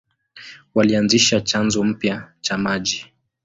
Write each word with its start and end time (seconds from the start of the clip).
Walianzisha 0.75 1.41
chanzo 1.41 1.83
mpya 1.83 2.31
cha 2.41 2.57
maji. 2.57 3.13